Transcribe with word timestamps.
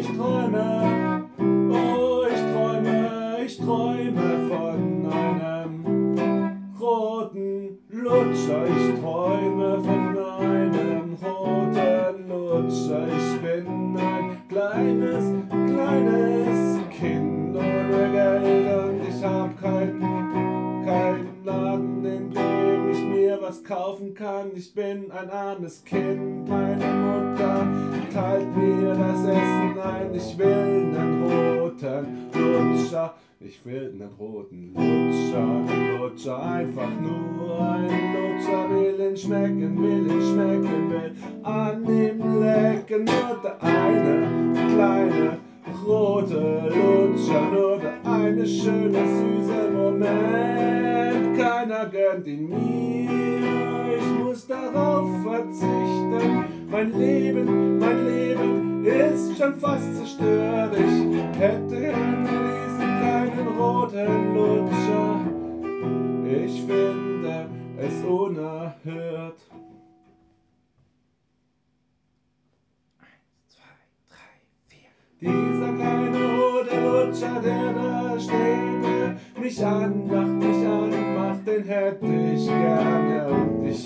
ich 0.00 0.06
träume, 0.06 1.24
oh, 1.70 2.22
ich 2.32 2.40
träume, 2.52 3.36
ich 3.44 3.58
träume 3.58 4.48
von 4.48 5.12
einem 5.12 6.14
roten 6.80 7.78
Lutscher, 7.90 8.64
ich 8.66 9.00
träume 9.00 9.80
von 9.82 9.97
kaufen 23.68 24.14
kann. 24.14 24.50
Ich 24.54 24.74
bin 24.74 25.10
ein 25.10 25.30
armes 25.30 25.84
Kind, 25.84 26.48
meine 26.48 26.86
Mutter 26.86 27.66
teilt 28.12 28.56
mir 28.56 28.94
das 28.94 29.20
Essen 29.20 29.78
ein. 29.78 30.14
Ich 30.14 30.38
will 30.38 30.96
einen 30.96 31.22
roten 31.22 32.30
Lutscher. 32.32 33.14
Ich 33.40 33.64
will 33.64 33.92
einen 33.94 34.10
roten 34.18 34.74
Lutscher, 34.74 35.38
einen 35.38 35.98
Lutscher, 36.00 36.42
einfach 36.42 36.90
nur 37.00 37.60
ein 37.60 37.84
Lutscher, 37.84 38.68
will 38.68 39.00
ihn 39.00 39.16
schmecken, 39.16 39.80
will 39.80 40.10
ihn 40.10 40.20
schmecken, 40.20 40.90
will 40.90 41.12
an 41.44 41.84
ihm 41.84 42.40
lecken, 42.40 43.04
nur 43.04 43.40
der 43.40 43.62
eine 43.62 44.52
kleine 44.74 45.38
rote 45.86 46.68
Lutscher, 46.68 47.42
nur 47.52 47.78
der 47.78 48.04
eine 48.04 48.44
schöne 48.44 49.06
süße 49.06 49.70
Moment, 49.72 51.38
keiner 51.38 51.86
gönnt 51.86 52.26
ihn 52.26 52.48
mir, 52.48 53.47
muss 54.38 54.46
darauf 54.46 55.08
verzichten, 55.22 56.68
mein 56.70 56.96
Leben, 56.96 57.78
mein 57.78 58.06
Leben 58.06 58.84
ist 58.84 59.36
schon 59.36 59.54
fast 59.58 59.96
zerstört, 59.96 60.76
ich 60.76 61.38
hätte 61.38 61.80
gerne 61.80 62.28
einen 63.02 63.48
roten 63.58 64.34
Lutscher. 64.34 65.20
Ich 66.24 66.60
finde 66.62 67.48
es 67.78 68.04
unerhört. 68.04 69.38
Eins, 73.00 73.48
zwei, 73.48 73.74
drei, 74.08 74.34
vier. 74.68 74.90
Dieser 75.20 75.72
kleine 75.72 76.18
rote 76.38 76.80
Lutscher, 76.80 77.40
der 77.42 77.72
da 77.72 78.20
steht, 78.20 78.84
der 78.84 79.16
mich 79.42 79.64
anmacht, 79.64 80.28
mich 80.28 80.66
anmacht, 80.66 81.46
den 81.46 81.64
hätte 81.64 82.06
ich 82.06 82.46
gerne. 82.46 83.57
Ich 83.70 83.84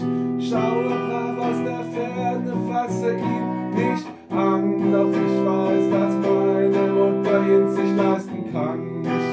schaue 0.49 0.85
brav 0.85 1.39
aus 1.39 1.59
der 1.65 1.85
Ferne, 1.93 2.53
fasse 2.71 3.15
ihn 3.15 3.71
nicht 3.75 4.07
an, 4.31 4.93
doch 4.93 5.11
ich 5.11 5.37
weiß, 5.47 5.91
dass 5.91 6.15
meine 6.15 6.93
Mutter 6.93 7.43
ihn 7.49 7.71
sich 7.71 7.97
leisten 7.97 8.53
kann 8.53 8.93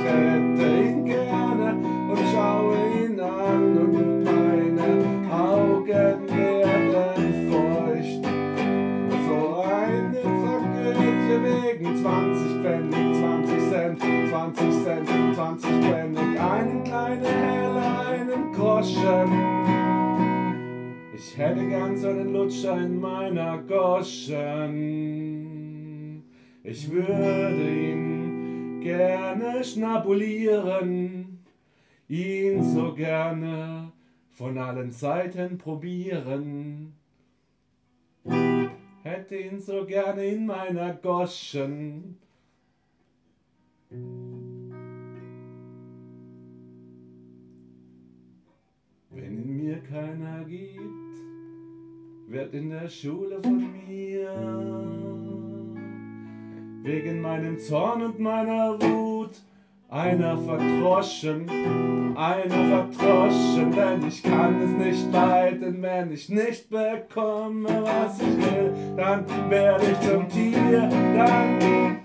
hätte 0.10 0.68
ihn 0.84 1.06
gerne 1.06 1.76
und 2.10 2.20
schaue 2.32 2.78
ihn 3.04 3.20
an 3.20 3.78
und 3.78 4.24
meine 4.24 5.32
Augen 5.32 5.88
werden 5.88 7.52
feucht. 7.52 8.24
So 9.28 9.64
eine 9.64 10.22
Tragödie 10.22 11.36
wegen 11.44 11.98
20 11.98 12.62
Pfennig, 12.62 13.08
20 13.20 13.70
Cent, 13.70 14.02
20 14.30 14.84
Cent, 14.84 15.10
20 15.36 15.70
Pfennig, 15.70 16.40
einen 16.40 16.84
kleinen 16.84 17.26
Heller, 17.26 18.08
einen 18.10 18.52
Groschen. 18.54 19.49
Hätte 21.40 21.66
gern 21.70 21.96
so 21.96 22.10
einen 22.10 22.34
Lutscher 22.34 22.82
in 22.82 23.00
meiner 23.00 23.60
Goschen. 23.60 24.36
Ich 26.64 26.92
würde 26.92 27.92
ihn 27.92 28.82
gerne 28.82 29.64
schnabulieren, 29.64 31.40
ihn 32.10 32.62
so 32.62 32.94
gerne 32.94 33.94
von 34.32 34.58
allen 34.58 34.92
Seiten 34.92 35.58
probieren. 35.58 36.92
Hätte 39.04 39.38
ihn 39.38 39.62
so 39.62 39.86
gerne 39.86 40.26
in 40.26 40.46
meiner 40.46 40.94
Goschen. 40.96 42.18
Wenn 49.12 49.42
in 49.42 49.56
mir 49.56 49.80
keiner 49.80 50.44
gibt, 50.44 51.29
wird 52.30 52.54
in 52.54 52.70
der 52.70 52.88
Schule 52.88 53.40
von 53.42 53.58
mir 53.88 54.30
wegen 56.84 57.22
meinem 57.22 57.58
Zorn 57.58 58.04
und 58.04 58.20
meiner 58.20 58.80
Wut. 58.80 59.32
Einer 59.92 60.38
verdroschen, 60.38 61.50
einer 62.16 62.86
verdroschen, 62.94 63.72
denn 63.72 64.08
ich 64.08 64.22
kann 64.22 64.62
es 64.62 64.70
nicht 64.86 65.12
leiden, 65.12 65.82
wenn 65.82 66.12
ich 66.12 66.30
nicht 66.30 66.70
bekomme, 66.70 67.68
was 67.82 68.20
ich 68.22 68.38
will, 68.38 68.72
dann 68.96 69.26
werde 69.50 69.86
ich 69.92 70.00
zum 70.08 70.30
Tier, 70.30 70.88
dann 70.92 72.00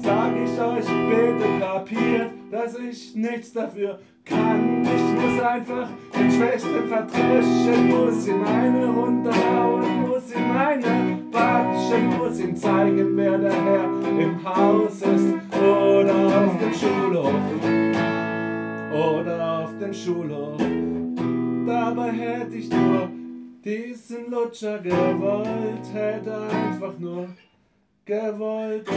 sag 0.00 0.34
ich 0.36 0.60
euch 0.60 0.86
bitte 0.86 1.58
kapiert, 1.58 2.30
dass 2.52 2.78
ich 2.78 3.16
nichts 3.16 3.52
dafür 3.52 3.98
kann. 4.24 4.82
Ich 4.82 5.05
muss 5.16 5.40
einfach? 5.40 5.88
Den 6.14 6.30
Schwächsten 6.30 6.88
verdrischen, 6.88 7.88
muss 7.88 8.26
ihm 8.28 8.44
eine 8.44 8.86
runterhauen, 8.86 10.02
muss 10.02 10.32
ihm 10.34 10.50
eine 10.56 11.18
batschen, 11.30 12.18
muss 12.18 12.40
ihm 12.40 12.56
zeigen, 12.56 13.16
wer 13.16 13.38
der 13.38 13.52
Herr 13.52 13.84
im 14.18 14.44
Haus 14.44 15.02
ist. 15.02 15.34
Oder 15.52 16.14
auf 16.14 16.58
dem 16.58 16.74
Schulhof. 16.74 17.32
Oder 18.92 19.60
auf 19.60 19.78
dem 19.78 19.92
Schulhof. 19.92 20.60
Dabei 21.66 22.10
hätte 22.12 22.56
ich 22.56 22.70
nur 22.70 23.08
diesen 23.64 24.30
Lutscher 24.30 24.78
gewollt, 24.78 25.92
hätte 25.92 26.38
einfach 26.48 26.98
nur 26.98 27.28
gewollt 28.04 28.88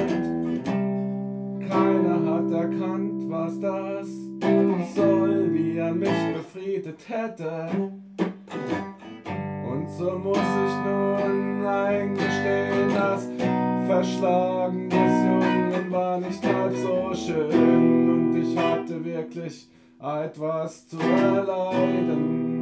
hätte. 7.08 7.70
Und 9.70 9.90
so 9.90 10.12
muss 10.18 10.38
ich 10.38 10.76
nun 10.86 11.66
eingestehen, 11.66 12.94
das 12.94 13.28
Verschlagen 13.88 14.90
des 14.90 15.00
Jungen 15.00 15.92
war 15.92 16.20
nicht 16.20 16.44
halb 16.44 16.76
so 16.76 17.14
schön 17.14 18.10
und 18.10 18.36
ich 18.36 18.58
hatte 18.58 19.04
wirklich 19.04 19.70
etwas 20.00 20.88
zu 20.88 21.00
erleiden. 21.00 22.60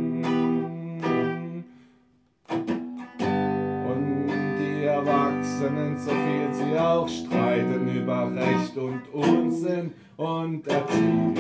Erwachsenen, 4.97 5.97
so 5.97 6.09
viel 6.09 6.51
sie 6.51 6.79
auch 6.79 7.07
streiten 7.07 7.87
über 7.95 8.33
Recht 8.33 8.75
und 8.77 9.01
Unsinn 9.13 9.91
und 10.15 10.67
Erziehung. 10.67 11.35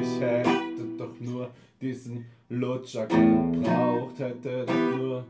Ich 0.00 0.20
hätte 0.20 0.65
doch 0.96 1.20
nur 1.20 1.50
diesen 1.80 2.26
Lutscher 2.48 3.06
gebraucht, 3.06 4.18
hätte 4.18 4.64
doch 4.66 4.96
nur 4.96 5.24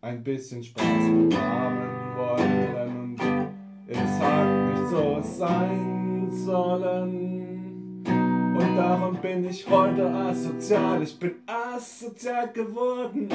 ein 0.00 0.22
bisschen 0.22 0.62
Spaß 0.62 0.84
haben 0.84 2.16
wollen 2.16 2.96
und 3.02 3.20
es 3.86 3.98
hat 3.98 4.70
nicht 4.70 4.88
so 4.88 5.20
sein 5.22 6.28
sollen. 6.30 7.42
Und 8.04 8.76
darum 8.76 9.16
bin 9.16 9.48
ich 9.48 9.68
heute 9.68 10.08
asozial. 10.08 11.02
Ich 11.02 11.18
bin 11.18 11.36
asozial 11.46 12.52
geworden. 12.52 13.28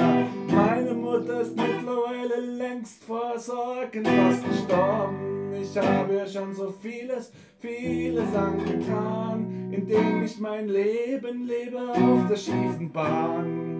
Meine 0.46 0.94
Mutter 0.94 1.40
ist 1.40 1.56
mittlerweile 1.56 2.40
längst 2.40 3.02
vor 3.04 3.38
Sorgen 3.38 4.04
fast 4.04 4.44
gestorben. 4.44 5.37
Ich 5.60 5.76
habe 5.76 6.26
schon 6.28 6.54
so 6.54 6.70
vieles, 6.70 7.32
vieles 7.58 8.34
angetan, 8.34 9.70
indem 9.72 10.22
ich 10.22 10.38
mein 10.38 10.68
Leben 10.68 11.46
lebe 11.46 11.80
auf 11.80 12.28
der 12.28 12.36
schiefen 12.36 12.92
Bahn. 12.92 13.78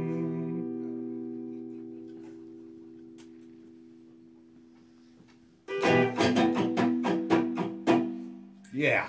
Yeah. 8.75 9.09